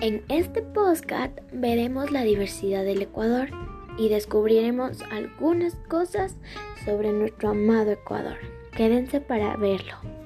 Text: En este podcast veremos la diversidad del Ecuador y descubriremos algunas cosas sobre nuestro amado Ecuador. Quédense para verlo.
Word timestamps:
En 0.00 0.24
este 0.30 0.62
podcast 0.62 1.38
veremos 1.52 2.10
la 2.10 2.22
diversidad 2.22 2.84
del 2.84 3.02
Ecuador 3.02 3.50
y 3.98 4.08
descubriremos 4.08 5.02
algunas 5.10 5.74
cosas 5.90 6.36
sobre 6.86 7.12
nuestro 7.12 7.50
amado 7.50 7.90
Ecuador. 7.90 8.38
Quédense 8.74 9.20
para 9.20 9.56
verlo. 9.58 10.19